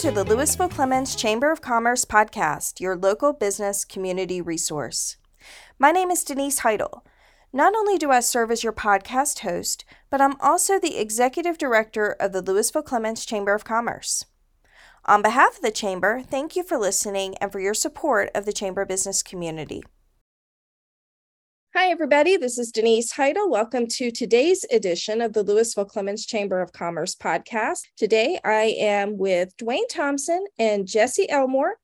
[0.00, 5.18] to the Lewisville Clemmons Chamber of Commerce podcast, your local business community resource.
[5.78, 7.04] My name is Denise Heidel.
[7.52, 12.16] Not only do I serve as your podcast host, but I'm also the executive director
[12.18, 14.24] of the Lewisville Clemmons Chamber of Commerce.
[15.04, 18.54] On behalf of the Chamber, thank you for listening and for your support of the
[18.54, 19.82] Chamber business community.
[21.72, 22.36] Hi, everybody.
[22.36, 23.48] This is Denise Heidel.
[23.48, 27.82] Welcome to today's edition of the Lewisville Clemmons Chamber of Commerce podcast.
[27.96, 31.76] Today, I am with Dwayne Thompson and Jessie Elmore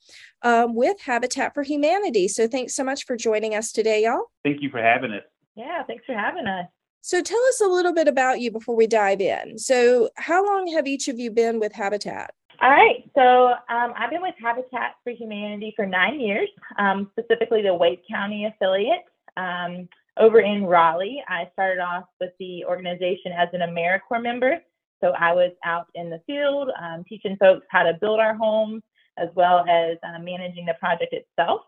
[0.42, 2.26] um, with Habitat for Humanity.
[2.26, 4.24] So, thanks so much for joining us today, y'all.
[4.42, 5.22] Thank you for having us.
[5.54, 6.66] Yeah, thanks for having us.
[7.02, 9.56] So, tell us a little bit about you before we dive in.
[9.56, 12.34] So, how long have each of you been with Habitat?
[12.60, 17.62] All right, so um, I've been with Habitat for Humanity for nine years, um, specifically
[17.62, 19.04] the Wake County affiliate.
[19.36, 24.58] Um, over in Raleigh, I started off with the organization as an AmeriCorps member.
[25.02, 28.82] So I was out in the field um, teaching folks how to build our homes
[29.18, 31.62] as well as uh, managing the project itself.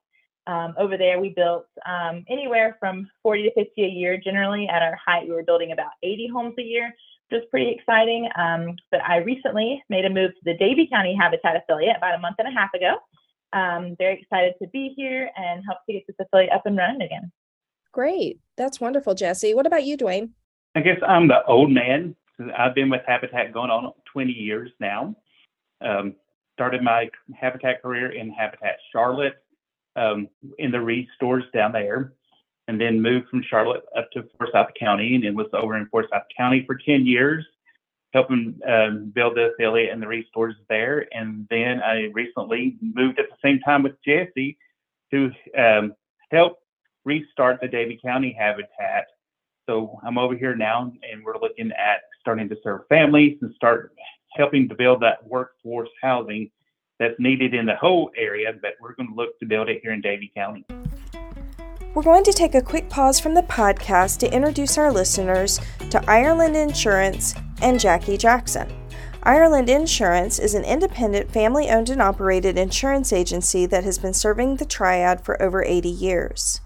[0.47, 4.17] Um, over there, we built um, anywhere from 40 to 50 a year.
[4.17, 6.87] Generally, at our height, we were building about 80 homes a year,
[7.29, 8.29] which was pretty exciting.
[8.37, 12.19] Um, but I recently made a move to the Davie County Habitat affiliate about a
[12.19, 12.97] month and a half ago.
[13.53, 17.03] Um, very excited to be here and help to get this affiliate up and running
[17.03, 17.31] again.
[17.93, 18.39] Great.
[18.57, 19.55] That's wonderful, Jessie.
[19.55, 20.31] What about you, Dwayne?
[20.75, 22.15] I guess I'm the old man.
[22.57, 25.17] I've been with Habitat going on 20 years now.
[25.81, 26.15] Um,
[26.55, 29.43] started my Habitat career in Habitat Charlotte
[29.97, 32.13] um, in the Restores down there,
[32.67, 36.23] and then moved from Charlotte up to Forsyth County and then was over in Forsyth
[36.37, 37.45] County for 10 years,
[38.13, 41.07] helping um, build the affiliate and the Restores there.
[41.13, 44.59] And then I recently moved at the same time with Jessie
[45.13, 45.95] to um,
[46.31, 46.59] help
[47.09, 49.07] restart the Davie County habitat.
[49.67, 53.95] So I'm over here now, and we're looking at starting to serve families and start
[54.37, 56.51] helping to build that workforce housing
[56.99, 59.93] that's needed in the whole area, but we're going to look to build it here
[59.93, 60.67] in Davie County.
[61.95, 65.61] We're going to take a quick pause from the podcast to introduce our listeners
[65.91, 68.69] to Ireland Insurance and Jackie Jackson.
[69.23, 74.57] Ireland Insurance is an independent, family owned and operated insurance agency that has been serving
[74.57, 76.61] the triad for over 80 years.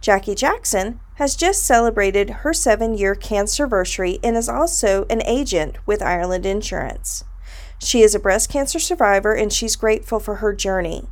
[0.00, 5.76] Jackie Jackson has just celebrated her seven year cancer anniversary and is also an agent
[5.86, 7.24] with Ireland Insurance.
[7.78, 11.08] She is a breast cancer survivor and she's grateful for her journey.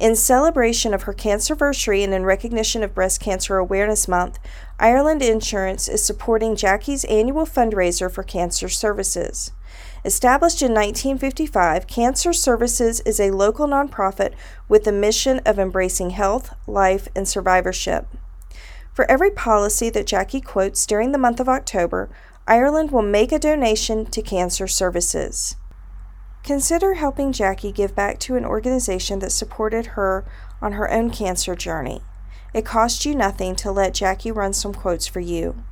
[0.00, 4.38] In celebration of her cancer anniversary and in recognition of Breast Cancer Awareness Month,
[4.78, 9.52] Ireland Insurance is supporting Jackie's annual fundraiser for cancer services.
[10.04, 14.32] Established in 1955, Cancer Services is a local nonprofit
[14.68, 18.06] with the mission of embracing health, life, and survivorship.
[19.00, 22.10] For every policy that Jackie quotes during the month of October,
[22.46, 25.56] Ireland will make a donation to Cancer Services.
[26.44, 30.26] Consider helping Jackie give back to an organization that supported her
[30.60, 32.02] on her own cancer journey.
[32.52, 35.64] It costs you nothing to let Jackie run some quotes for you.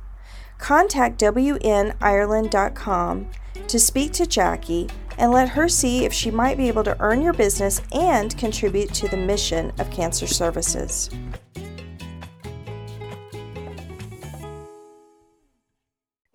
[0.57, 3.29] Contact WNIreland.com
[3.67, 7.21] to speak to Jackie and let her see if she might be able to earn
[7.21, 11.11] your business and contribute to the mission of Cancer Services.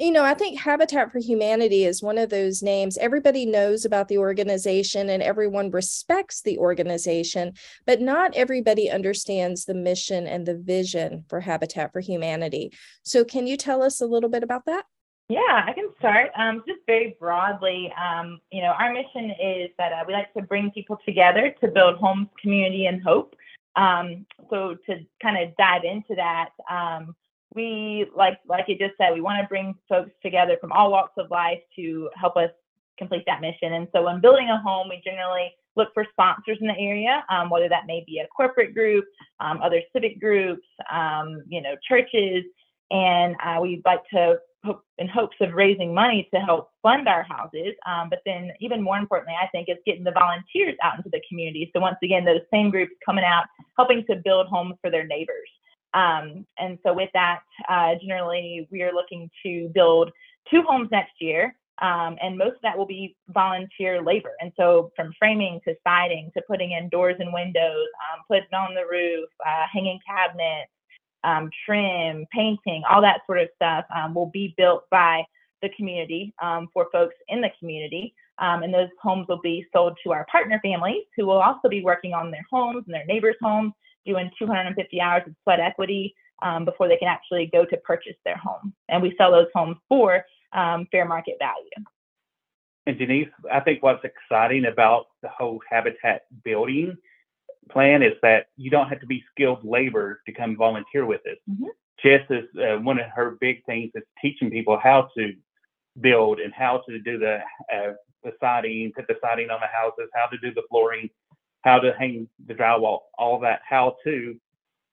[0.04, 2.98] You know, I think Habitat for Humanity is one of those names.
[2.98, 7.54] Everybody knows about the organization and everyone respects the organization,
[7.86, 12.70] but not everybody understands the mission and the vision for Habitat for Humanity.
[13.02, 14.84] So, can you tell us a little bit about that?
[15.30, 16.32] Yeah, I can start.
[16.36, 20.42] Um, just very broadly, um, you know, our mission is that uh, we like to
[20.42, 23.34] bring people together to build homes, community, and hope.
[23.74, 27.16] Um, so to kind of dive into that, um,
[27.54, 31.12] we like like you just said, we want to bring folks together from all walks
[31.16, 32.50] of life to help us
[32.98, 33.72] complete that mission.
[33.72, 37.50] And so when building a home, we generally look for sponsors in the area, um,
[37.50, 39.04] whether that may be a corporate group,
[39.40, 42.44] um, other civic groups, um, you know, churches,
[42.90, 47.22] and uh, we'd like to hope in hopes of raising money to help fund our
[47.22, 47.74] houses.
[47.86, 51.20] Um, but then even more importantly, I think is getting the volunteers out into the
[51.28, 51.70] community.
[51.74, 53.44] So once again, those same groups coming out,
[53.76, 55.48] helping to build homes for their neighbors.
[55.94, 60.10] Um, and so with that, uh, generally we are looking to build
[60.50, 61.56] two homes next year.
[61.82, 64.32] Um, and most of that will be volunteer labor.
[64.40, 68.74] And so from framing to siding to putting in doors and windows, um, putting on
[68.74, 70.70] the roof, uh, hanging cabinets,
[71.24, 75.24] um, trim, painting, all that sort of stuff um, will be built by
[75.62, 78.14] the community um, for folks in the community.
[78.38, 82.12] And those homes will be sold to our partner families who will also be working
[82.12, 83.72] on their homes and their neighbors' homes
[84.06, 88.36] doing 250 hours of sweat equity um, before they can actually go to purchase their
[88.36, 88.74] home.
[88.88, 91.70] And we sell those homes for um, fair market value.
[92.86, 96.96] and Denise, I think what's exciting about the whole habitat building
[97.70, 101.38] plan is that you don't have to be skilled labor to come volunteer with us.
[101.50, 101.68] Mhm.
[102.02, 105.34] Jess is uh, one of her big things is teaching people how to
[106.00, 107.40] build and how to do the
[107.72, 111.08] uh, the siding, put the siding on the houses, how to do the flooring,
[111.64, 114.36] how to hang the drywall, all that how to.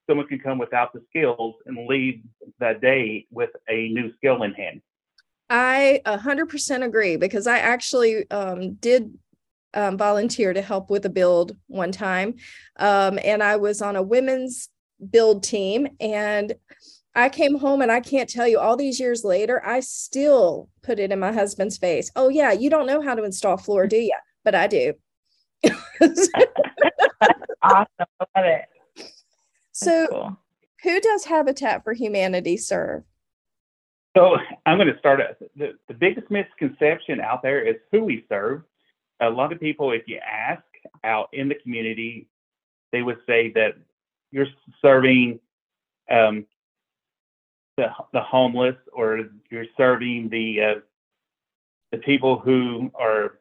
[0.10, 2.22] Someone can come without the skills and leave
[2.60, 4.82] that day with a new skill in hand.
[5.50, 9.14] I 100% agree because I actually um, did
[9.74, 12.36] um, volunteer to help with a build one time.
[12.78, 14.70] Um, and I was on a women's
[15.10, 15.88] build team.
[16.00, 16.54] And
[17.16, 21.00] I came home and I can't tell you all these years later, I still put
[21.00, 22.10] it in my husband's face.
[22.16, 24.16] Oh, yeah, you don't know how to install floor, do you?
[24.46, 24.94] But I do.
[27.62, 27.88] awesome.
[28.00, 28.66] I love it.
[29.72, 30.38] so, cool.
[30.84, 33.04] who does Habitat for Humanity serve?
[34.16, 34.36] So
[34.66, 35.22] I'm going to start.
[35.56, 38.64] The, the biggest misconception out there is who we serve.
[39.22, 40.64] A lot of people, if you ask
[41.04, 42.28] out in the community,
[42.92, 43.76] they would say that
[44.32, 44.48] you're
[44.82, 45.40] serving
[46.10, 46.46] um,
[47.78, 50.80] the the homeless or you're serving the uh,
[51.92, 53.40] the people who are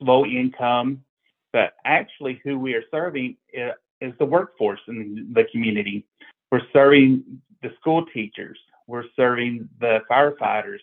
[0.00, 1.04] low income.
[1.52, 6.06] But actually, who we are serving is, is the workforce in the community.
[6.52, 7.24] We're serving
[7.62, 8.58] the school teachers
[8.88, 10.80] we're serving the firefighters.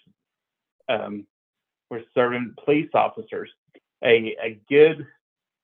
[0.87, 1.25] Um,
[1.89, 3.49] we're serving police officers.
[4.03, 5.05] A, a good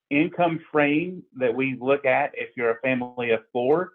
[0.10, 3.92] income frame that we look at if you're a family of four,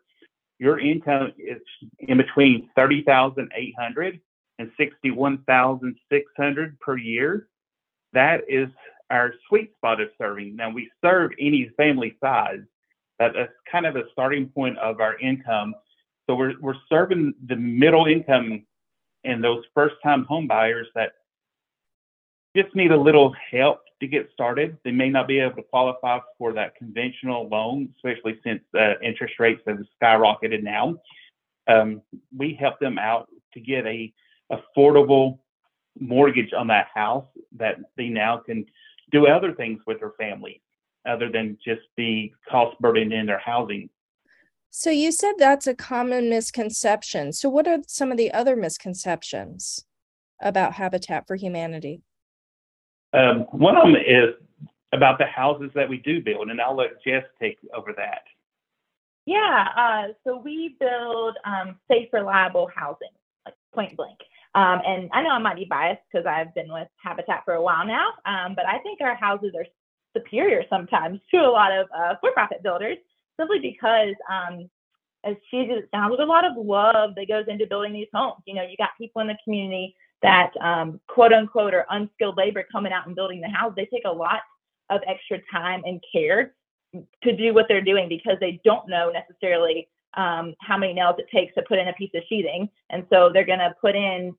[0.59, 1.61] your income is
[1.99, 4.21] in between 30,800
[4.59, 7.49] and 61,600 per year.
[8.13, 8.69] That is
[9.11, 10.57] our sweet spot of serving.
[10.57, 12.61] Now we serve any family size.
[13.19, 15.75] That, that's kind of a starting point of our income
[16.27, 18.65] so we're we're serving the middle income
[19.25, 21.13] and those first time home buyers that
[22.57, 24.77] just need a little help to get started.
[24.85, 29.35] They may not be able to qualify for that conventional loan, especially since uh, interest
[29.39, 30.97] rates have skyrocketed now.
[31.69, 32.03] Um,
[32.37, 34.13] we help them out to get a
[34.53, 35.39] affordable
[35.99, 37.27] mortgage on that house
[37.57, 38.67] that they now can
[39.11, 40.63] do other things with their family
[41.07, 43.89] other than just be cost burden in their housing.
[44.71, 47.33] So you said that's a common misconception.
[47.33, 49.85] So what are some of the other misconceptions
[50.43, 52.03] about Habitat for Humanity?
[53.13, 54.35] Um, one of them is
[54.93, 58.23] about the houses that we do build, and I'll let Jess take over that.
[59.25, 63.09] Yeah, uh, so we build um, safe, reliable housing,
[63.45, 64.19] like point blank.
[64.57, 67.63] Um, and I know I might be biased because I've been with Habitat for a
[67.63, 69.67] while now, um, but I think our houses are
[70.17, 72.97] superior sometimes to a lot of uh, for-profit builders
[73.39, 74.71] simply because um,
[75.25, 78.09] as cheesy as it sounds, there's a lot of love that goes into building these
[78.15, 78.43] homes.
[78.47, 82.65] You know, you got people in the community that um, quote unquote are unskilled labor
[82.73, 83.75] coming out and building the house.
[83.77, 84.41] They take a lot
[84.89, 86.55] of extra time and care
[86.95, 91.27] to do what they're doing because they don't know necessarily um, how many nails it
[91.31, 92.71] takes to put in a piece of sheathing.
[92.89, 94.35] And so they're going to put in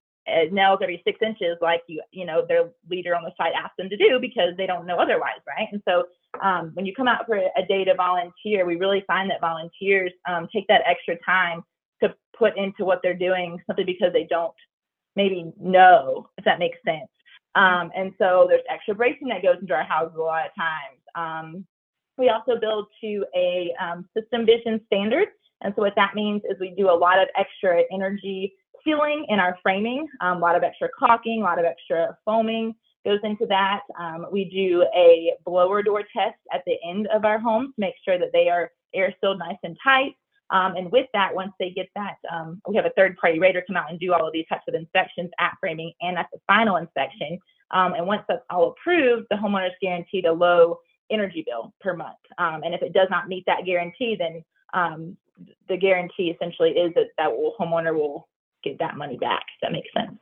[0.52, 3.90] nails every six inches, like you, you know, their leader on the site asked them
[3.90, 5.68] to do because they don't know otherwise, right?
[5.72, 6.06] And so
[6.42, 10.12] um, when you come out for a day to volunteer, we really find that volunteers
[10.28, 11.64] um, take that extra time
[12.02, 14.54] to put into what they're doing simply because they don't
[15.16, 17.10] maybe know, if that makes sense.
[17.56, 21.00] Um, and so there's extra bracing that goes into our houses a lot of times.
[21.16, 21.66] Um,
[22.18, 25.30] we also build to a um, SystemVision standard.
[25.62, 28.54] And so what that means is we do a lot of extra energy
[28.88, 32.74] sealing in our framing, um, a lot of extra caulking, a lot of extra foaming,
[33.06, 33.82] goes into that.
[34.00, 38.18] Um, we do a blower door test at the end of our homes make sure
[38.18, 40.16] that they are air sealed nice and tight.
[40.50, 43.64] Um, and with that, once they get that, um, we have a third party rater
[43.68, 46.40] come out and do all of these types of inspections at framing and at the
[46.48, 47.38] final inspection.
[47.72, 50.80] Um, and once that's all approved, the homeowner is guaranteed a low
[51.12, 52.18] energy bill per month.
[52.38, 55.18] Um, and if it does not meet that guarantee, then um,
[55.68, 57.30] the guarantee essentially is that that
[57.60, 58.28] homeowner will
[58.64, 59.44] get that money back.
[59.56, 60.18] If that makes sense.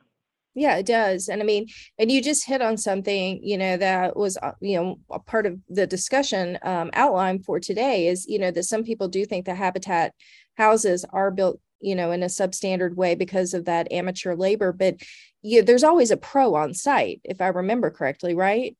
[0.57, 1.27] Yeah, it does.
[1.27, 1.67] And I mean,
[1.99, 5.45] and you just hit on something, you know, that was, uh, you know, a part
[5.45, 9.45] of the discussion um, outline for today is, you know, that some people do think
[9.45, 10.13] the habitat
[10.57, 14.71] houses are built, you know, in a substandard way because of that amateur labor.
[14.71, 14.95] But
[15.41, 18.77] yeah, there's always a pro on site, if I remember correctly, right?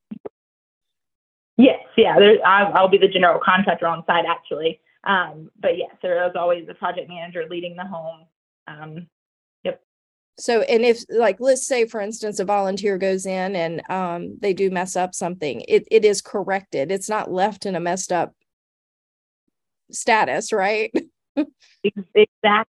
[1.57, 2.17] Yes, yeah.
[2.17, 4.79] There, I'll be the general contractor on site actually.
[5.03, 8.25] Um, but yes, there is always a project manager leading the home.
[8.67, 9.07] Um,
[10.37, 14.53] so, and if like, let's say for instance, a volunteer goes in and um, they
[14.53, 16.91] do mess up something, it, it is corrected.
[16.91, 18.33] It's not left in a messed up
[19.91, 20.91] status, right?
[21.83, 22.27] exactly.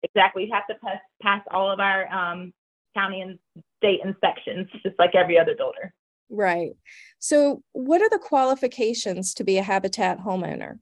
[0.04, 0.46] Exactly.
[0.46, 2.54] We have to pass, pass all of our um,
[2.96, 3.38] county and
[3.78, 5.94] state inspections, just like every other builder.
[6.30, 6.72] Right.
[7.20, 10.80] So, what are the qualifications to be a habitat homeowner?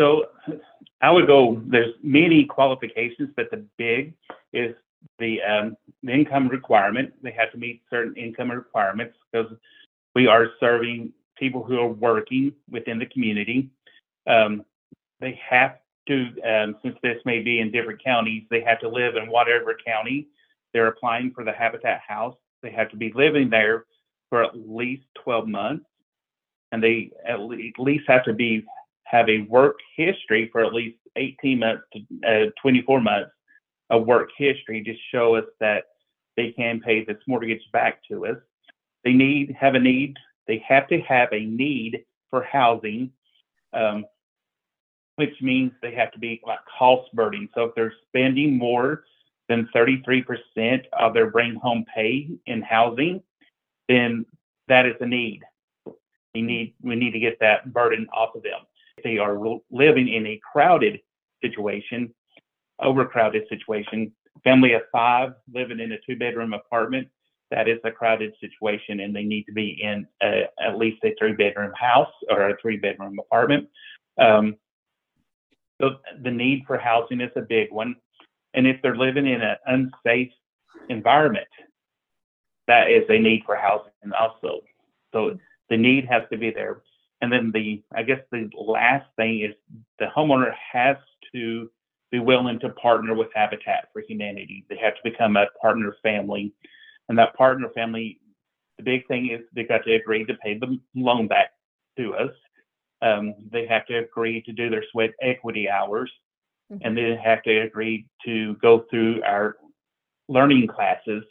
[0.00, 0.26] So,
[1.00, 1.60] I would go.
[1.66, 4.14] There's many qualifications, but the big
[4.52, 4.74] is
[5.18, 7.12] the um, the income requirement.
[7.22, 9.52] They have to meet certain income requirements because
[10.14, 13.70] we are serving people who are working within the community.
[14.26, 14.64] Um,
[15.20, 19.16] they have to, um, since this may be in different counties, they have to live
[19.16, 20.28] in whatever county
[20.72, 22.36] they're applying for the Habitat House.
[22.62, 23.86] They have to be living there
[24.28, 25.86] for at least 12 months,
[26.72, 28.64] and they at least have to be
[29.04, 33.30] have a work history for at least 18 months to uh, 24 months
[33.90, 35.84] of work history to show us that
[36.36, 38.36] they can pay this mortgage back to us.
[39.04, 40.16] They need have a need.
[40.46, 43.10] They have to have a need for housing.
[43.72, 44.04] Um,
[45.16, 47.48] which means they have to be like cost burden.
[47.54, 49.04] So if they're spending more
[49.48, 50.24] than 33%
[50.92, 53.22] of their bring home pay in housing,
[53.88, 54.24] then
[54.68, 55.42] that is a need.
[56.34, 58.60] We need we need to get that burden off of them.
[58.96, 59.38] If they are
[59.70, 61.00] living in a crowded
[61.42, 62.12] situation,
[62.82, 64.12] overcrowded situation,
[64.42, 67.08] family of five living in a two bedroom apartment,
[67.50, 71.14] that is a crowded situation and they need to be in a, at least a
[71.18, 73.68] three bedroom house or a three bedroom apartment.
[74.18, 74.56] Um,
[75.80, 77.96] so the need for housing is a big one.
[78.54, 80.32] And if they're living in an unsafe
[80.88, 81.48] environment,
[82.66, 84.60] that is a need for housing also.
[85.12, 85.38] So
[85.68, 86.82] the need has to be there.
[87.20, 89.54] And then the, I guess the last thing is
[89.98, 90.96] the homeowner has
[91.34, 91.70] to
[92.18, 94.64] be willing to partner with Habitat for Humanity.
[94.68, 96.52] They have to become a partner family.
[97.08, 98.20] And that partner family,
[98.78, 101.52] the big thing is they got to agree to pay the loan back
[101.98, 102.30] to us
[103.04, 106.10] um, they have to agree to do their sweat equity hours,
[106.72, 106.84] mm-hmm.
[106.84, 109.56] and they have to agree to go through our
[110.28, 111.22] learning classes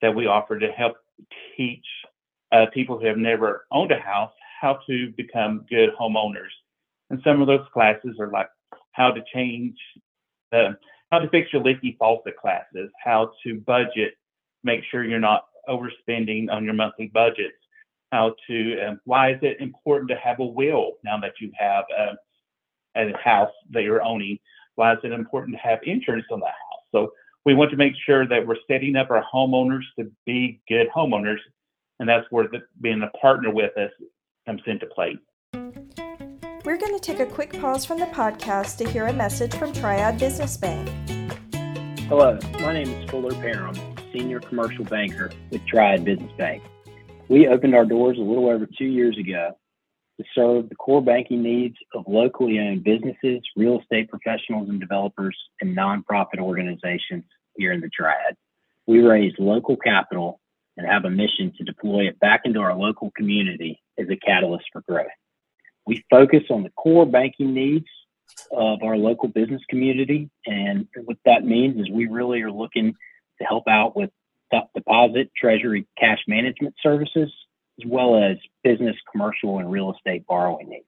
[0.00, 0.96] that we offer to help
[1.56, 1.84] teach
[2.50, 6.50] uh, people who have never owned a house how to become good homeowners.
[7.10, 8.48] And some of those classes are like
[8.92, 9.76] how to change
[10.52, 10.76] the
[11.10, 14.14] how to fix your leaky faucet classes, how to budget,
[14.64, 17.56] make sure you're not overspending on your monthly budgets,
[18.12, 21.84] how to, um, why is it important to have a will now that you have
[21.98, 24.38] a, a house that you're owning?
[24.76, 26.84] Why is it important to have insurance on the house?
[26.92, 27.12] So
[27.44, 31.38] we want to make sure that we're setting up our homeowners to be good homeowners,
[31.98, 33.90] and that's where the, being a partner with us
[34.46, 35.18] comes into play.
[36.72, 39.74] We're going to take a quick pause from the podcast to hear a message from
[39.74, 40.88] Triad Business Bank.
[42.08, 43.74] Hello, my name is Fuller Parham,
[44.10, 46.62] Senior Commercial Banker with Triad Business Bank.
[47.28, 49.50] We opened our doors a little over two years ago
[50.18, 55.36] to serve the core banking needs of locally owned businesses, real estate professionals and developers,
[55.60, 57.24] and nonprofit organizations
[57.54, 58.34] here in the Triad.
[58.86, 60.40] We raise local capital
[60.78, 64.64] and have a mission to deploy it back into our local community as a catalyst
[64.72, 65.08] for growth.
[65.86, 67.86] We focus on the core banking needs
[68.50, 70.30] of our local business community.
[70.46, 72.94] And what that means is we really are looking
[73.40, 74.10] to help out with
[74.74, 77.32] deposit, treasury, cash management services,
[77.80, 80.84] as well as business, commercial, and real estate borrowing needs.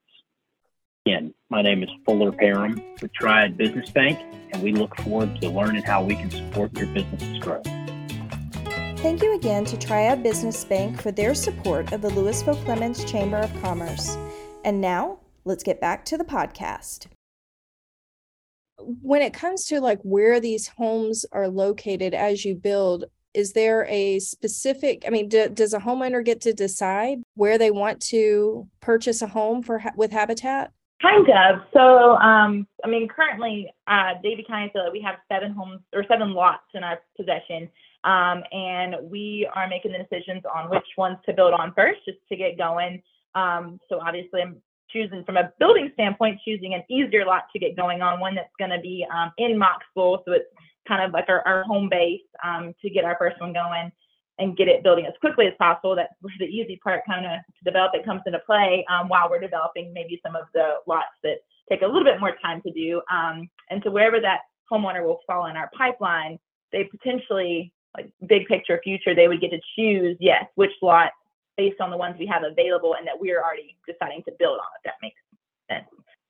[1.06, 4.18] Again, my name is Fuller Parham with Triad Business Bank,
[4.52, 7.66] and we look forward to learning how we can support your business's growth.
[8.98, 13.36] Thank you again to Triad Business Bank for their support of the Lewisville Clemmons Chamber
[13.36, 14.16] of Commerce.
[14.64, 17.06] And now, let's get back to the podcast.
[18.78, 23.04] When it comes to like where these homes are located as you build
[23.34, 27.72] is there a specific i mean do, does a homeowner get to decide where they
[27.72, 30.70] want to purchase a home for with habitat?
[31.02, 31.60] Kind of.
[31.72, 36.32] So um, i mean currently uh, davie county so we have seven homes or seven
[36.32, 37.68] lots in our possession
[38.04, 42.18] um, and we are making the decisions on which ones to build on first just
[42.28, 43.02] to get going
[43.34, 44.60] um, so obviously i'm
[44.94, 48.52] choosing from a building standpoint choosing an easier lot to get going on one that's
[48.58, 50.46] going to be um, in Mocksville, so it's
[50.86, 53.90] kind of like our, our home base um, to get our first one going
[54.38, 55.96] and get it building as quickly as possible.
[55.96, 59.40] That's the easy part kind of to develop it comes into play um, while we're
[59.40, 61.38] developing maybe some of the lots that
[61.68, 63.00] take a little bit more time to do.
[63.12, 66.38] Um, and so wherever that homeowner will fall in our pipeline,
[66.72, 71.12] they potentially like big picture future, they would get to choose, yes, which lot
[71.56, 74.70] based on the ones we have available and that we're already deciding to build on,
[74.76, 75.20] if that makes
[75.70, 75.86] sense.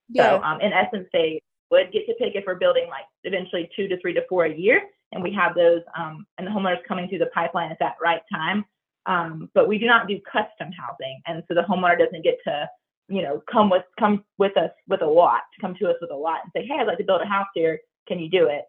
[0.09, 0.39] Yeah.
[0.39, 1.41] So um, in essence, they
[1.71, 4.55] would get to pick if we're building like eventually two to three to four a
[4.55, 7.97] year, and we have those um, and the homeowners coming through the pipeline at that
[8.03, 8.65] right time.
[9.07, 12.69] Um, but we do not do custom housing, and so the homeowner doesn't get to
[13.09, 16.11] you know come with come with us with a lot to come to us with
[16.11, 17.79] a lot and say, hey, I'd like to build a house here.
[18.09, 18.65] Can you do it?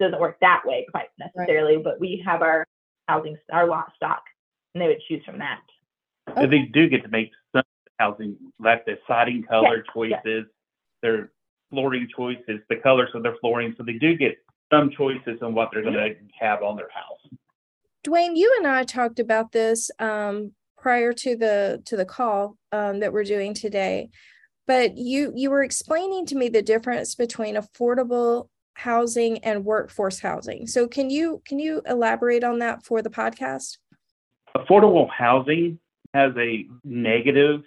[0.00, 1.84] Doesn't work that way quite necessarily, right.
[1.84, 2.66] but we have our
[3.08, 4.22] housing our lot stock,
[4.74, 5.60] and they would choose from that.
[6.30, 6.46] Okay.
[6.46, 7.62] They do get to make some
[7.98, 10.46] housing, like the siding color choices,
[11.02, 11.30] their
[11.70, 13.74] flooring choices, the colors of their flooring.
[13.76, 14.36] So they do get
[14.72, 17.38] some choices on what they're going to have on their house.
[18.04, 23.00] Dwayne, you and I talked about this um, prior to the to the call um,
[23.00, 24.08] that we're doing today,
[24.66, 30.66] but you you were explaining to me the difference between affordable housing and workforce housing.
[30.66, 33.78] So can you can you elaborate on that for the podcast?
[34.56, 35.78] Affordable housing
[36.14, 37.62] has a negative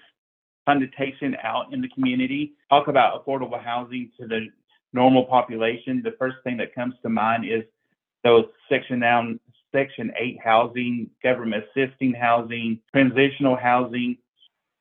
[0.67, 2.53] connotation out in the community.
[2.69, 4.47] Talk about affordable housing to the
[4.93, 6.01] normal population.
[6.03, 7.63] The first thing that comes to mind is
[8.23, 9.39] those section down
[9.71, 14.17] section 8 housing, government assisting housing, transitional housing.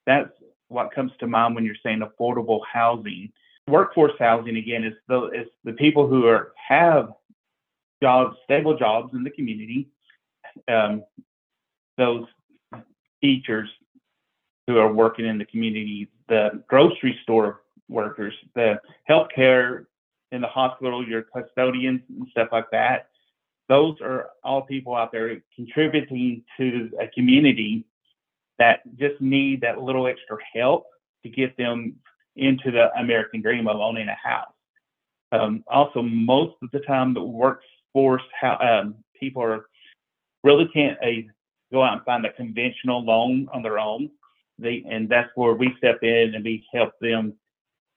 [0.06, 0.30] That's
[0.68, 3.32] what comes to mind when you're saying affordable housing.
[3.66, 7.08] Workforce housing again is the is the people who are have
[8.02, 9.88] jobs, stable jobs in the community.
[10.68, 11.02] Um,
[11.96, 12.24] those
[13.22, 13.68] teachers
[14.66, 19.86] who are working in the community, the grocery store workers, the healthcare
[20.32, 23.08] in the hospital, your custodians and stuff like that.
[23.68, 27.84] Those are all people out there contributing to a community
[28.58, 30.86] that just need that little extra help
[31.22, 31.94] to get them
[32.36, 34.48] into the American dream of owning a house.
[35.32, 39.66] Um, also, most of the time, the workforce how, um, people are
[40.42, 41.22] really can't uh,
[41.74, 44.10] go out and find a conventional loan on their own.
[44.58, 47.34] They, and that's where we step in and we help them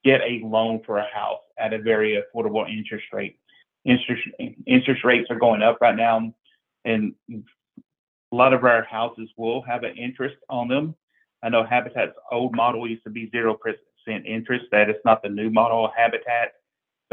[0.03, 3.37] get a loan for a house at a very affordable interest rate.
[3.85, 4.21] Interest,
[4.65, 6.33] interest rates are going up right now,
[6.83, 10.95] and a lot of our houses will have an interest on them.
[11.43, 14.65] I know Habitat's old model used to be zero percent interest.
[14.71, 16.53] That is not the new model of Habitat.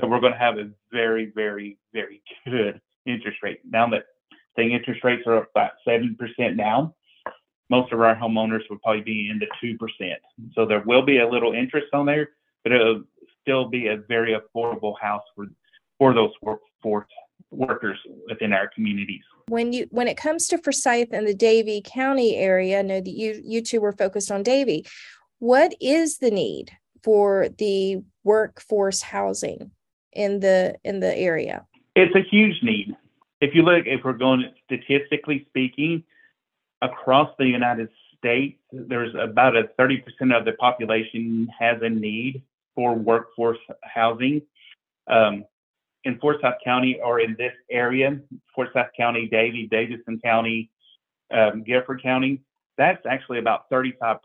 [0.00, 3.61] So we're going to have a very, very, very good interest rate.
[3.68, 4.04] Now that
[4.56, 6.94] the interest rates are about seven percent now,
[7.70, 10.20] most of our homeowners would probably be in the two percent.
[10.55, 12.31] So there will be a little interest on there,
[12.62, 13.02] but it'll
[13.40, 15.46] still be a very affordable house for
[15.98, 17.09] for those workforce
[17.50, 17.98] workers
[18.29, 19.22] within our communities.
[19.48, 23.11] When you when it comes to Forsyth and the Davie County area, I know that
[23.11, 24.87] you you two were focused on Davie.
[25.38, 26.70] What is the need
[27.02, 29.70] for the workforce housing
[30.12, 31.66] in the in the area?
[31.94, 32.96] It's a huge need.
[33.44, 36.02] If you look, if we're going statistically speaking,
[36.80, 40.02] across the United States, there's about a 30%
[40.35, 42.42] of the population has a need
[42.74, 44.40] for workforce housing.
[45.09, 45.44] Um,
[46.04, 48.18] in Forsyth County or in this area,
[48.54, 50.70] Forsyth County, Davie, Davidson County,
[51.30, 52.40] um, Guilford County,
[52.78, 54.20] that's actually about 35%.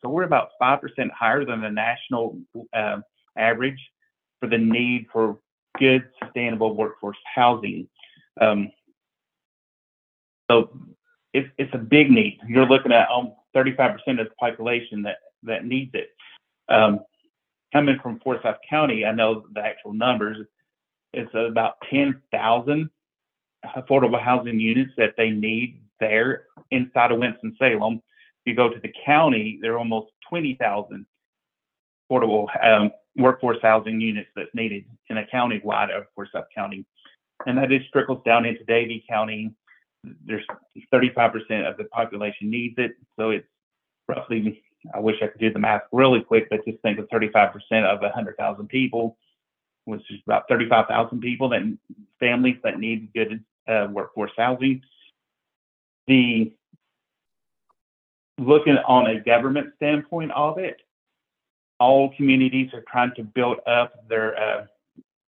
[0.00, 0.80] So we're about 5%
[1.10, 2.38] higher than the national
[2.72, 2.98] uh,
[3.36, 3.80] average
[4.38, 5.40] for the need for
[5.76, 7.88] good, sustainable workforce housing.
[8.40, 8.70] Um,
[10.50, 10.70] so
[11.32, 12.38] it's, it's a big need.
[12.48, 16.10] You're looking at um, 35% of the population that, that needs it.
[16.68, 17.00] Um,
[17.72, 20.46] coming from Forsyth County, I know the actual numbers
[21.12, 22.90] it's about 10,000
[23.76, 27.94] affordable housing units that they need there inside of Winston-Salem.
[27.94, 28.02] If
[28.46, 31.04] you go to the county, there are almost 20,000
[32.10, 36.86] affordable um, workforce housing units that's needed in a county-wide of Forsyth County.
[37.46, 39.52] And that just trickles down into Davie County.
[40.24, 40.44] There's
[40.92, 42.92] 35% of the population needs it.
[43.18, 43.46] So it's
[44.08, 44.62] roughly,
[44.94, 47.52] I wish I could do the math really quick, but just think of 35%
[47.84, 49.16] of 100,000 people
[49.84, 51.62] which is about 35,000 people that
[52.18, 54.82] families that need good uh, workforce housing.
[56.06, 56.52] The
[58.38, 60.80] looking on a government standpoint of it,
[61.78, 64.66] all communities are trying to build up their uh,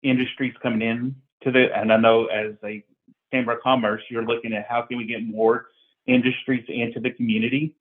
[0.02, 1.14] industries coming in
[1.52, 2.84] to the, and I know as a
[3.32, 5.66] Chamber of Commerce, you're looking at how can we get more
[6.06, 7.74] industries into the community.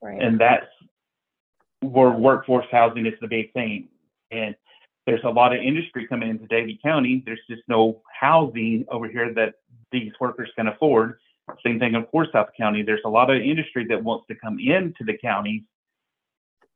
[0.00, 0.20] Right.
[0.20, 0.66] And that's
[1.80, 3.88] where workforce housing is the big thing.
[4.30, 4.54] And
[5.06, 7.22] there's a lot of industry coming into Davie County.
[7.24, 9.54] There's just no housing over here that
[9.90, 11.18] these workers can afford.
[11.64, 12.82] Same thing in Forsyth County.
[12.82, 15.62] There's a lot of industry that wants to come into the counties,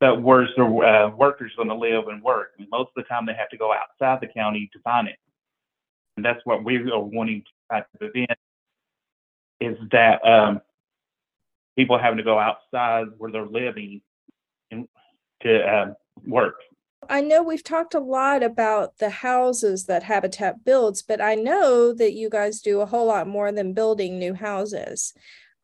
[0.01, 2.51] but where's the uh, workers going to live and work?
[2.57, 5.09] I mean, most of the time, they have to go outside the county to find
[5.09, 5.17] it,
[6.17, 8.39] and that's what we are wanting to try to prevent.
[9.61, 10.61] Is that um,
[11.77, 14.01] people having to go outside where they're living
[14.71, 14.89] and
[15.43, 15.95] to uh,
[16.27, 16.57] work?
[17.09, 21.93] I know we've talked a lot about the houses that Habitat builds, but I know
[21.93, 25.15] that you guys do a whole lot more than building new houses.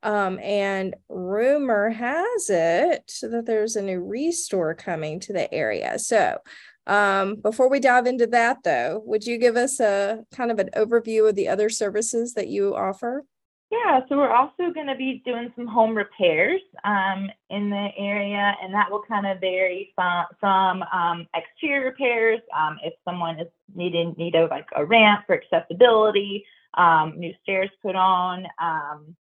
[0.05, 5.99] Um, and rumor has it that there's a new restore coming to the area.
[5.99, 6.39] So,
[6.87, 10.71] um, before we dive into that, though, would you give us a kind of an
[10.77, 13.25] overview of the other services that you offer?
[13.71, 18.55] Yeah, so we're also going to be doing some home repairs um, in the area,
[18.63, 22.41] and that will kind of vary from, from um, exterior repairs.
[22.55, 27.71] Um, if someone is needing need of like a ramp for accessibility, um, new stairs
[27.81, 29.17] put on, um,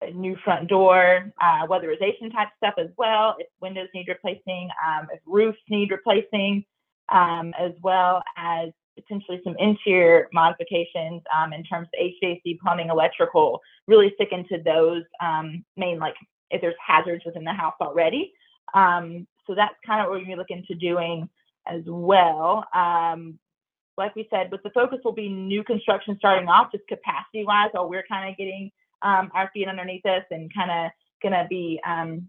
[0.00, 3.34] a new front door, uh, weatherization type stuff as well.
[3.40, 4.68] If windows need replacing,
[5.12, 6.64] if roofs need replacing,
[7.10, 14.12] as well as potentially some interior modifications um, in terms of HVAC, plumbing, electrical, really
[14.14, 16.14] stick into those um, main, like
[16.50, 18.32] if there's hazards within the house already.
[18.74, 21.28] Um, so that's kind of what we're looking to doing
[21.66, 22.64] as well.
[22.74, 23.38] Um,
[23.96, 27.70] like we said, but the focus will be new construction starting off, just capacity wise,
[27.72, 28.70] while we're kind of getting
[29.02, 30.90] um, our feet underneath us and kind of
[31.22, 32.26] going to be um,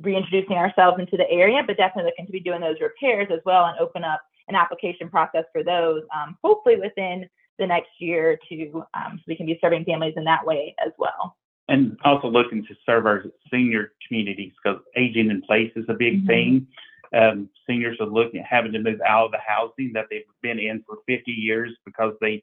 [0.00, 3.66] reintroducing ourselves into the area, but definitely looking to be doing those repairs as well
[3.66, 8.38] and open up an application process for those, um, hopefully within the next year or
[8.48, 11.36] two, um, so we can be serving families in that way as well.
[11.68, 16.18] And also looking to serve our senior communities because aging in place is a big
[16.18, 16.26] mm-hmm.
[16.26, 16.66] thing.
[17.12, 20.58] Um, seniors are looking at having to move out of the housing that they've been
[20.58, 22.42] in for 50 years because they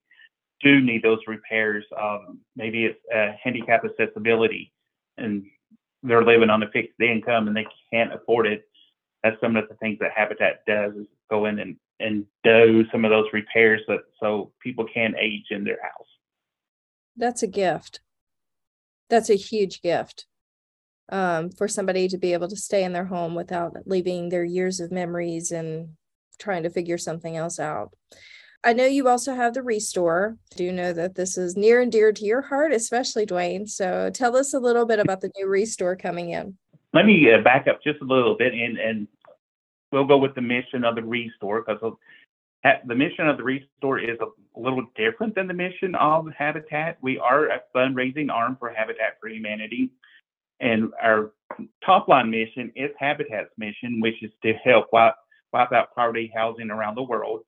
[0.62, 1.86] do need those repairs.
[2.00, 4.72] Um, maybe it's uh, handicap accessibility,
[5.18, 5.46] and
[6.04, 8.64] they're living on a fixed income and they can't afford it.
[9.24, 13.06] That's some of the things that Habitat does is go in and and do some
[13.06, 16.08] of those repairs that so people can age in their house.
[17.16, 18.02] That's a gift.
[19.10, 20.26] That's a huge gift
[21.10, 24.80] um, for somebody to be able to stay in their home without leaving their years
[24.80, 25.90] of memories and
[26.40, 27.94] trying to figure something else out.
[28.64, 30.38] I know you also have the Restore.
[30.54, 33.70] I do know that this is near and dear to your heart, especially Dwayne.
[33.70, 36.58] So tell us a little bit about the new Restore coming in.
[36.94, 39.08] Let me uh, back up just a little bit and, and
[39.92, 41.94] we'll go with the mission of the Restore because
[42.86, 46.98] the mission of the Restore is a little different than the mission of Habitat.
[47.02, 49.92] We are a fundraising arm for Habitat for Humanity,
[50.60, 51.32] and our
[51.86, 55.14] top line mission is Habitat's mission, which is to help wipe,
[55.54, 57.42] wipe out poverty housing around the world.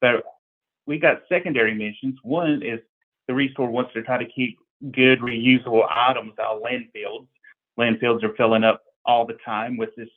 [0.00, 0.24] But
[0.86, 2.18] we got secondary missions.
[2.22, 2.80] One is
[3.28, 4.58] the Restore wants to try to keep
[4.92, 7.26] good reusable items out of landfills.
[7.78, 10.08] Landfills are filling up all the time with this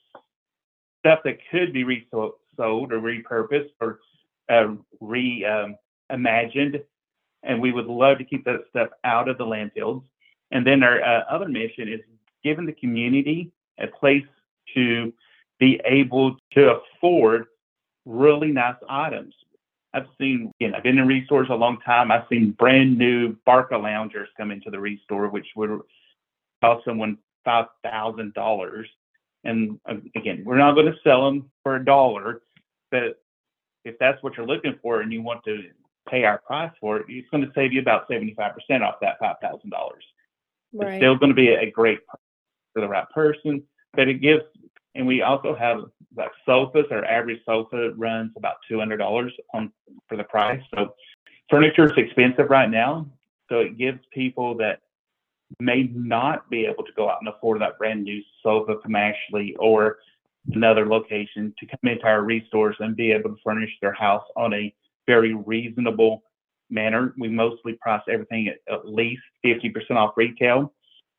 [1.00, 3.98] stuff that could be resold or repurposed or
[4.48, 5.76] uh, reimagined.
[6.74, 6.84] Um,
[7.42, 10.02] and we would love to keep that stuff out of the landfills.
[10.50, 12.00] And then our uh, other mission is
[12.44, 14.24] giving the community a place
[14.74, 15.12] to
[15.58, 17.46] be able to afford
[18.04, 19.34] really nice items.
[19.92, 22.12] I've seen, you know, I've been in Restores a long time.
[22.12, 25.80] I've seen brand new Barcaloungers come into the Restore, which would
[26.62, 28.86] cost someone five thousand dollars,
[29.44, 32.42] and uh, again, we're not going to sell them for a dollar,
[32.90, 33.20] but
[33.84, 35.62] if that's what you're looking for and you want to
[36.08, 38.36] pay our price for it, it's going to save you about 75%
[38.82, 39.70] off that $5,000.
[40.72, 40.94] Right.
[40.94, 42.00] It's still going to be a great
[42.72, 43.62] for the right person,
[43.94, 44.42] but it gives,
[45.00, 45.78] and we also have
[46.44, 46.84] sofas.
[46.90, 49.72] Our average sofa runs about $200 on
[50.06, 50.60] for the price.
[50.74, 50.94] So
[51.48, 53.06] furniture is expensive right now.
[53.48, 54.80] So it gives people that
[55.58, 59.56] may not be able to go out and afford that brand new sofa from Ashley
[59.58, 60.00] or
[60.52, 64.52] another location to come into our resource and be able to furnish their house on
[64.52, 64.72] a
[65.06, 66.22] very reasonable
[66.68, 67.14] manner.
[67.18, 70.74] We mostly price everything at at least 50% off retail.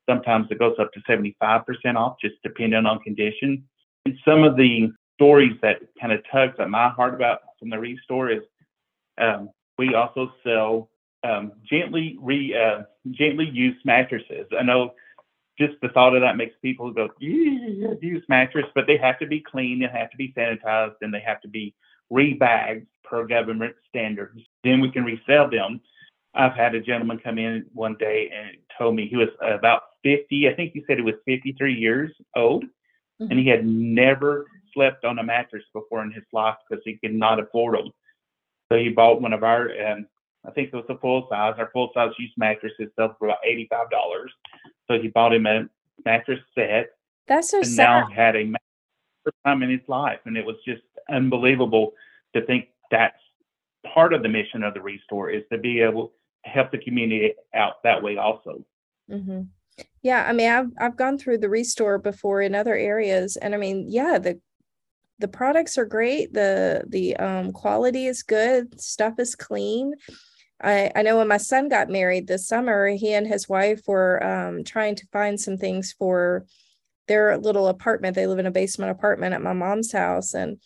[0.08, 3.64] Sometimes it goes up to 75% off, just depending on condition.
[4.04, 7.78] And some of the stories that kind of tugs at my heart about from the
[7.78, 8.42] Restore is
[9.20, 10.88] um, we also sell
[11.24, 14.46] um, gently re uh, gently used mattresses.
[14.58, 14.92] I know
[15.58, 19.40] just the thought of that makes people go use mattress, but they have to be
[19.40, 21.74] clean, they have to be sanitized, and they have to be
[22.12, 24.40] rebagged per government standards.
[24.64, 25.80] Then we can resell them.
[26.34, 30.48] I've had a gentleman come in one day and told me he was about 50.
[30.48, 32.64] I think he said he was 53 years old,
[33.22, 33.30] mm-hmm.
[33.30, 37.14] and he had never slept on a mattress before in his life because he could
[37.14, 37.90] not afford them.
[38.70, 40.06] So he bought one of our um,
[40.46, 41.54] I think it was a full size.
[41.58, 44.32] Our full size use mattresses sell for about eighty five dollars.
[44.90, 45.68] So he bought him a
[46.04, 46.90] mattress set.
[47.28, 47.84] That's so and sad.
[47.84, 48.52] now had a
[49.24, 51.92] first time in his life, and it was just unbelievable
[52.34, 53.16] to think that's
[53.94, 56.12] part of the mission of the Restore is to be able
[56.44, 58.64] to help the community out that way also.
[59.10, 59.42] Mm-hmm.
[60.02, 63.58] Yeah, I mean, I've I've gone through the Restore before in other areas, and I
[63.58, 64.40] mean, yeah, the
[65.18, 66.32] the products are great.
[66.32, 68.80] the The um, quality is good.
[68.80, 69.94] Stuff is clean
[70.62, 74.22] I, I know when my son got married this summer, he and his wife were
[74.24, 76.46] um, trying to find some things for
[77.08, 78.14] their little apartment.
[78.14, 80.34] They live in a basement apartment at my mom's house.
[80.34, 80.58] And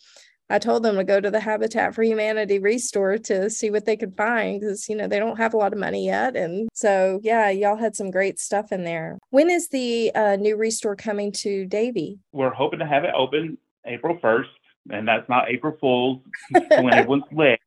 [0.49, 3.97] I told them to go to the Habitat for Humanity restore to see what they
[3.97, 6.37] could find because, you know, they don't have a lot of money yet.
[6.37, 9.17] And so, yeah, y'all had some great stuff in there.
[9.29, 12.19] When is the uh, new restore coming to Davie?
[12.31, 14.47] We're hoping to have it open April 1st,
[14.91, 17.59] and that's not April Fool's when everyone's lit.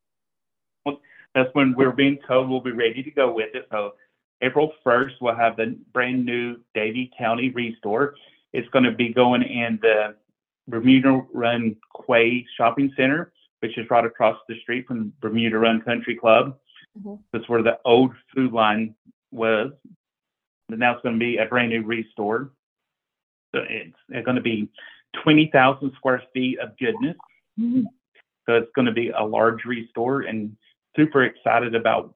[1.35, 3.67] That's when we're being told we'll be ready to go with it.
[3.71, 3.93] So,
[4.41, 8.15] April 1st, we'll have the brand new Davie County restore.
[8.55, 10.17] It's going to be going in the
[10.67, 11.77] Bermuda Run
[12.11, 16.57] Quay Shopping Center, which is right across the street from Bermuda Run Country Club.
[16.99, 17.15] Mm-hmm.
[17.33, 18.95] That's where the old Food Lion
[19.31, 19.73] was.
[20.69, 22.53] And now it's going to be a brand new restore.
[23.55, 24.69] So it's, it's going to be
[25.23, 27.17] 20,000 square feet of goodness.
[27.59, 27.83] Mm-hmm.
[28.47, 30.57] So it's going to be a large restore and
[30.97, 32.15] super excited about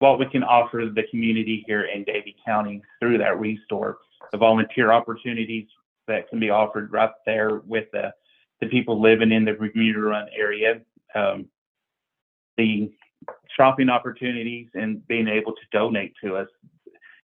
[0.00, 3.98] what we can offer the community here in Davie County through that restore.
[4.32, 5.66] The volunteer opportunities
[6.06, 8.12] that can be offered right there with the,
[8.60, 10.80] the people living in the Bermuda Run area.
[11.14, 11.46] Um,
[12.56, 12.90] the
[13.56, 16.48] shopping opportunities and being able to donate to us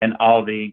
[0.03, 0.73] and all the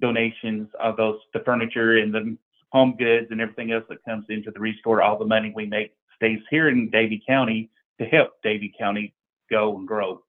[0.00, 2.36] donations of those the furniture and the
[2.72, 5.94] home goods and everything else that comes into the restore all the money we make
[6.16, 9.14] stays here in Davie County to help Davie County
[9.50, 10.20] go and grow.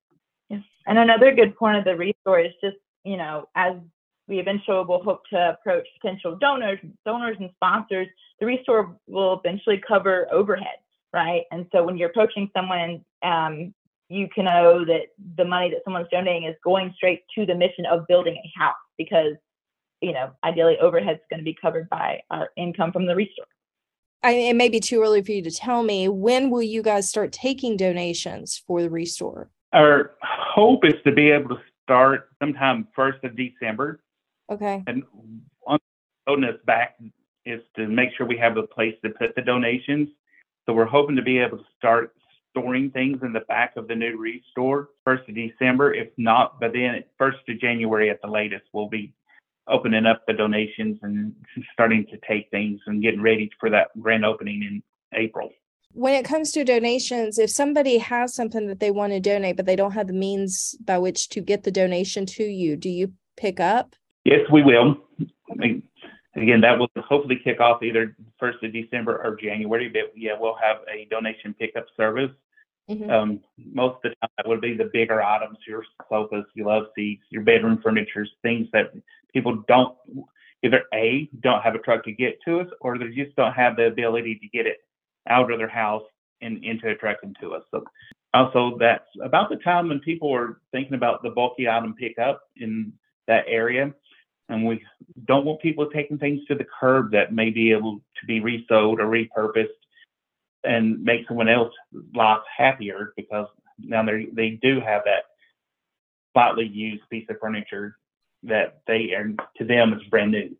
[0.49, 0.61] Yes.
[0.85, 3.73] And another good point of the restore is just, you know, as
[4.27, 8.07] we eventually will hope to approach potential donors, donors and sponsors.
[8.39, 10.77] The restore will eventually cover overhead,
[11.13, 11.43] right?
[11.51, 13.73] And so when you're approaching someone, um,
[14.09, 15.07] you can know that
[15.37, 18.75] the money that someone's donating is going straight to the mission of building a house
[18.97, 19.33] because,
[20.01, 23.45] you know, ideally overhead's going to be covered by our income from the restore.
[24.23, 27.07] I, it may be too early for you to tell me when will you guys
[27.07, 29.49] start taking donations for the restore?
[29.71, 34.01] Our hope is to be able to start sometime first of December
[34.49, 34.83] Okay.
[34.87, 35.03] And
[35.65, 35.79] on
[36.27, 36.97] holding us back
[37.45, 40.09] is to make sure we have a place to put the donations.
[40.65, 42.13] So we're hoping to be able to start
[42.51, 45.93] storing things in the back of the new restore first of December.
[45.93, 49.13] If not, but then first of January at the latest, we'll be
[49.67, 51.33] opening up the donations and
[51.73, 54.83] starting to take things and getting ready for that grand opening in
[55.19, 55.49] April.
[55.91, 59.65] When it comes to donations, if somebody has something that they want to donate, but
[59.65, 63.13] they don't have the means by which to get the donation to you, do you
[63.37, 63.95] pick up?
[64.25, 64.97] Yes, we will.
[66.35, 69.87] again, that will hopefully kick off either first of December or January.
[69.87, 72.31] But yeah, we'll have a donation pickup service.
[72.89, 73.09] Mm-hmm.
[73.09, 76.87] Um, most of the time, that would be the bigger items: your sofas, your love
[76.95, 78.91] seats, your bedroom furniture, things that
[79.31, 79.95] people don't
[80.63, 83.75] either a don't have a truck to get to us, or they just don't have
[83.75, 84.77] the ability to get it
[85.29, 86.03] out of their house
[86.41, 87.63] and into a truck and to us.
[87.71, 87.83] So
[88.33, 92.91] also that's about the time when people are thinking about the bulky item pickup in
[93.27, 93.93] that area
[94.49, 94.83] and we
[95.25, 98.99] don't want people taking things to the curb that may be able to be resold
[98.99, 99.67] or repurposed
[100.63, 101.77] and make someone else's
[102.13, 103.47] life happier because
[103.79, 105.23] now they they do have that
[106.33, 107.97] slightly used piece of furniture
[108.43, 110.55] that they and to them is brand new.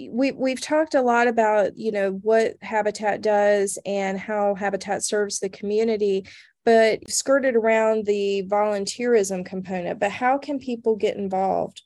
[0.00, 5.40] We we've talked a lot about you know what habitat does and how habitat serves
[5.40, 6.26] the community
[6.64, 11.82] but skirted around the volunteerism component but how can people get involved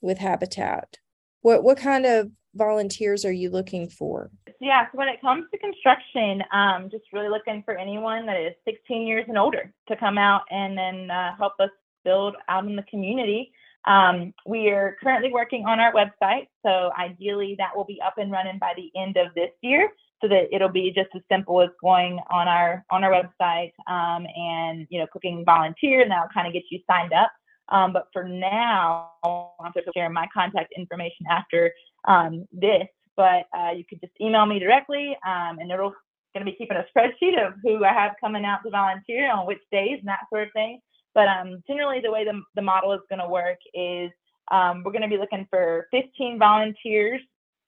[0.00, 0.98] with Habitat?
[1.42, 4.30] What what kind of volunteers are you looking for?
[4.60, 8.54] Yeah, so when it comes to construction, um, just really looking for anyone that is
[8.64, 11.70] 16 years and older to come out and then uh, help us
[12.04, 13.52] build out in the community.
[13.86, 18.30] Um, we are currently working on our website, so ideally that will be up and
[18.30, 21.70] running by the end of this year, so that it'll be just as simple as
[21.80, 26.46] going on our on our website um, and you know clicking volunteer, and that'll kind
[26.46, 27.30] of get you signed up.
[27.70, 31.72] Um, but for now, I'm going to share my contact information after
[32.06, 32.86] um, this.
[33.16, 35.92] But uh, you could just email me directly, um, and it'll
[36.34, 39.46] going to be keeping a spreadsheet of who I have coming out to volunteer on
[39.46, 40.80] which days and that sort of thing.
[41.14, 44.10] But um, generally, the way the, the model is going to work is
[44.50, 47.20] um, we're going to be looking for 15 volunteers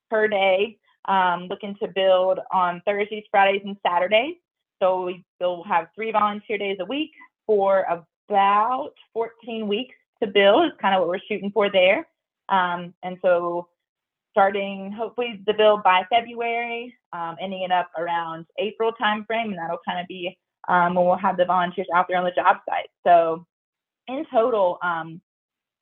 [0.08, 4.36] per day, um, looking to build on Thursdays, Fridays, and Saturdays.
[4.82, 7.10] So we will have three volunteer days a week
[7.46, 12.06] for a about 14 weeks to build is kind of what we're shooting for there.
[12.48, 13.68] Um, and so
[14.30, 19.80] starting hopefully the build by February, um, ending it up around April timeframe, and that'll
[19.84, 20.38] kind of be
[20.68, 22.88] um, when we'll have the volunteers out there on the job site.
[23.04, 23.44] So
[24.06, 25.20] in total, um,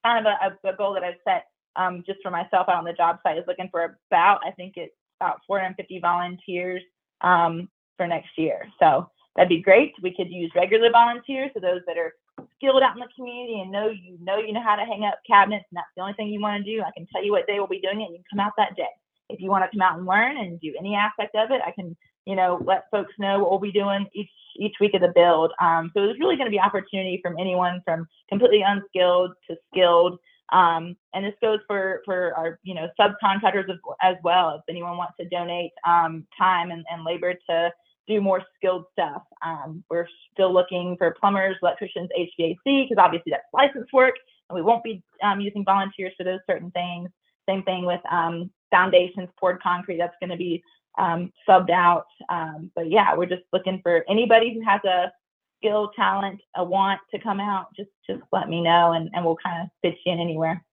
[0.05, 0.33] kind of
[0.65, 3.37] a, a, goal that I've set um, just for myself out on the job site
[3.37, 6.83] is looking for about, I think it's about 450 volunteers
[7.21, 8.67] um, for next year.
[8.79, 9.93] So that'd be great.
[10.03, 12.15] We could use regular volunteers, so those that are
[12.57, 15.19] skilled out in the community and know you know you know how to hang up
[15.27, 17.47] cabinets and that's the only thing you want to do, I can tell you what
[17.47, 18.89] day we'll be doing it and you can come out that day.
[19.29, 21.71] If you want to come out and learn and do any aspect of it, I
[21.71, 21.97] can
[22.29, 25.51] you know, let folks know what we'll be doing each each week of the build.
[25.63, 30.19] Um, so there's really going to be opportunity from anyone from completely unskilled to skilled.
[30.53, 33.65] Um, and this goes for for our you know subcontractors
[34.03, 34.57] as, well.
[34.57, 37.73] If anyone wants to donate um, time and, and labor to
[38.09, 43.45] do more skilled stuff, um, we're still looking for plumbers, electricians, HVAC because obviously that's
[43.53, 44.15] license work,
[44.49, 47.11] and we won't be um, using volunteers for those certain things.
[47.49, 49.99] Same thing with um, foundations, poured concrete.
[49.99, 50.63] That's going to be
[50.99, 52.07] um, subbed out.
[52.29, 55.13] Um, but yeah, we're just looking for anybody who has a
[55.59, 57.67] skill, talent, a want to come out.
[57.77, 60.65] Just just let me know, and, and we'll kind of fit you in anywhere.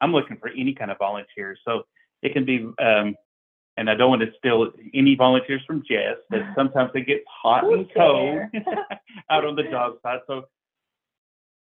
[0.00, 1.58] I'm looking for any kind of volunteers.
[1.66, 1.82] So
[2.22, 3.14] it can be, um,
[3.76, 7.64] and I don't want to steal any volunteers from Jess, but sometimes it gets hot
[7.64, 8.40] and cold
[9.30, 10.20] out on the job site.
[10.26, 10.44] So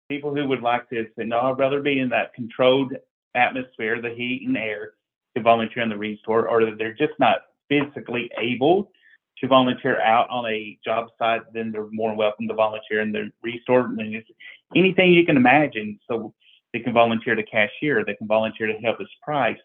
[0.08, 2.92] people who would like to say, no, I'd rather be in that controlled
[3.34, 4.92] atmosphere, the heat and air,
[5.36, 8.90] to volunteer in the restore, or that they're just not physically able
[9.38, 13.30] to volunteer out on a job site, then they're more welcome to volunteer in the
[13.42, 13.86] restore.
[13.86, 14.28] And it's
[14.74, 15.98] anything you can imagine.
[16.08, 16.34] So
[16.72, 19.58] they can volunteer to cashier, they can volunteer to help us price,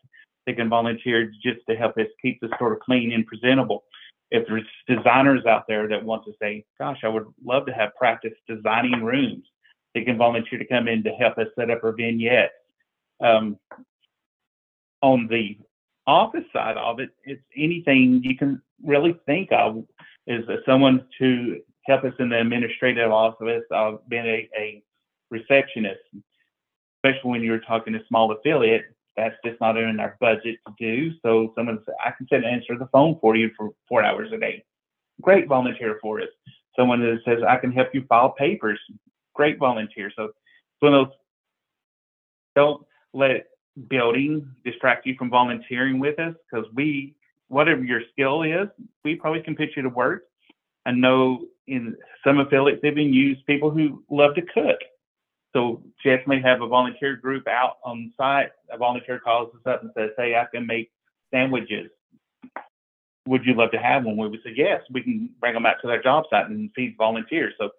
[0.46, 3.84] they can volunteer just to help us keep the store clean and presentable.
[4.32, 7.96] If there's designers out there that want to say, gosh, I would love to have
[7.96, 9.44] practice designing rooms,
[9.94, 12.54] they can volunteer to come in to help us set up our vignettes.
[13.24, 13.58] Um,
[15.02, 15.58] on the
[16.08, 19.84] office side of it, it's anything you can really think of
[20.28, 23.64] is someone to help us in the administrative office.
[23.72, 24.84] I've been a, a
[25.30, 26.02] receptionist,
[26.98, 28.86] especially when you're talking a small affiliate.
[29.18, 31.12] That's just not in our budget to do.
[31.22, 34.32] So someone said, I can sit and answer the phone for you for four hours
[34.34, 34.64] a day.
[35.22, 36.28] Great volunteer for us.
[36.78, 38.80] Someone that says, I can help you file papers.
[39.34, 40.12] Great volunteer.
[40.16, 40.34] So it's
[40.80, 41.16] one of those,
[42.56, 43.48] don't let
[43.90, 47.16] building distract you from volunteering with us because we,
[47.48, 48.68] whatever your skill is,
[49.04, 50.24] we probably can put you to work.
[50.86, 54.80] I know in some affiliates they've been used people who love to cook.
[55.56, 58.50] So Jeff may have a volunteer group out on site.
[58.70, 60.92] A volunteer calls us up and says, "Hey, I can make
[61.32, 61.90] sandwiches.
[63.26, 65.78] Would you love to have one?" We would say, "Yes, we can bring them out
[65.82, 67.72] to their job site and feed volunteers." So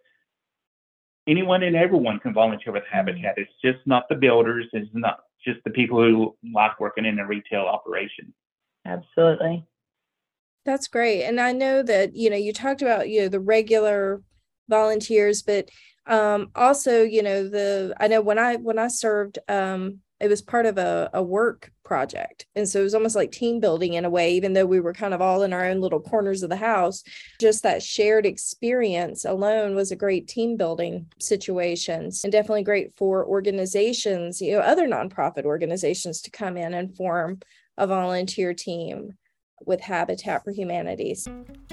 [1.26, 3.36] anyone and everyone can volunteer with Habitat.
[3.36, 4.66] It's just not the builders.
[4.72, 8.32] It's not just the people who like working in a retail operation.
[8.86, 9.66] Absolutely.
[10.64, 11.24] That's great.
[11.24, 14.22] And I know that, you know, you talked about, you know, the regular
[14.68, 15.68] volunteers, but
[16.06, 20.40] um also, you know, the I know when I when I served um it was
[20.40, 22.46] part of a, a work project.
[22.54, 24.94] And so it was almost like team building in a way, even though we were
[24.94, 27.02] kind of all in our own little corners of the house.
[27.38, 33.26] Just that shared experience alone was a great team building situation and definitely great for
[33.26, 37.40] organizations, you know, other nonprofit organizations to come in and form
[37.76, 39.18] a volunteer team
[39.64, 41.28] with Habitat for Humanities.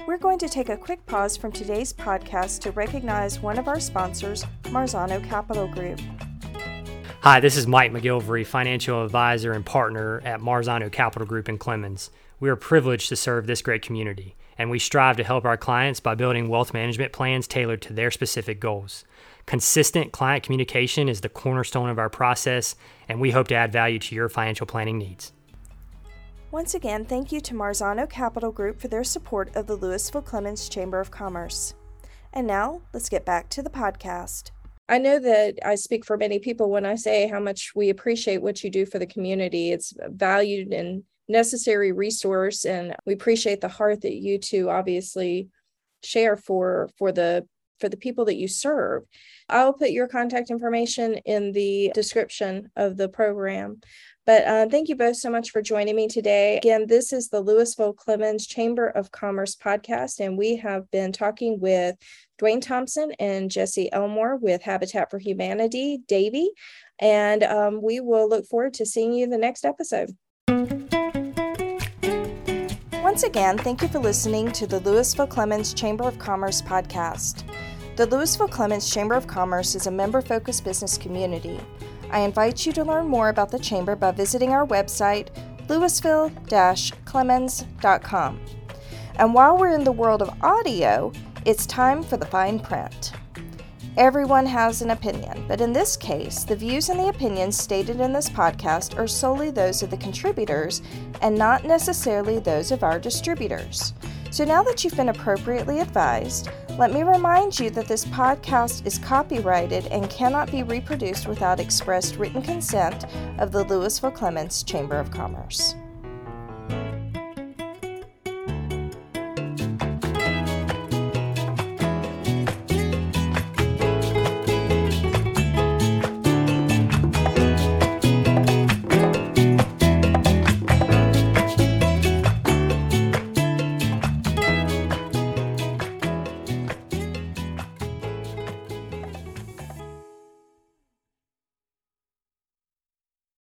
[0.06, 3.80] We're going to take a quick pause from today's podcast to recognize one of our
[3.80, 6.00] sponsors, Marzano Capital Group.
[7.20, 12.10] Hi, this is Mike McGilvery, financial advisor and partner at Marzano Capital Group in Clemmons.
[12.38, 16.00] We are privileged to serve this great community, and we strive to help our clients
[16.00, 19.04] by building wealth management plans tailored to their specific goals.
[19.46, 22.76] Consistent client communication is the cornerstone of our process,
[23.08, 25.32] and we hope to add value to your financial planning needs.
[26.54, 30.68] Once again, thank you to Marzano Capital Group for their support of the Lewisville Clemmons
[30.68, 31.74] Chamber of Commerce.
[32.32, 34.52] And now, let's get back to the podcast.
[34.88, 38.40] I know that I speak for many people when I say how much we appreciate
[38.40, 39.72] what you do for the community.
[39.72, 45.48] It's a valued and necessary resource, and we appreciate the heart that you two obviously
[46.04, 47.48] share for for the
[47.80, 49.02] for the people that you serve.
[49.48, 53.80] I'll put your contact information in the description of the program.
[54.26, 56.56] But uh, thank you both so much for joining me today.
[56.56, 61.60] Again, this is the Lewisville Clemmons Chamber of Commerce podcast, and we have been talking
[61.60, 61.96] with
[62.40, 66.50] Dwayne Thompson and Jessie Elmore with Habitat for Humanity, Davie.
[66.98, 70.16] And um, we will look forward to seeing you the next episode.
[73.02, 77.44] Once again, thank you for listening to the Lewisville Clemmons Chamber of Commerce podcast.
[77.96, 81.60] The Lewisville Clemmons Chamber of Commerce is a member focused business community.
[82.10, 85.28] I invite you to learn more about the Chamber by visiting our website,
[85.68, 86.34] lewisville
[87.04, 88.40] clemmons.com.
[89.14, 91.12] And while we're in the world of audio,
[91.44, 93.12] it's time for the fine print.
[93.96, 98.12] Everyone has an opinion, but in this case, the views and the opinions stated in
[98.12, 100.82] this podcast are solely those of the contributors
[101.22, 103.94] and not necessarily those of our distributors.
[104.34, 108.98] So now that you've been appropriately advised, let me remind you that this podcast is
[108.98, 113.04] copyrighted and cannot be reproduced without expressed written consent
[113.38, 115.76] of the Lewisville Clemmons Chamber of Commerce.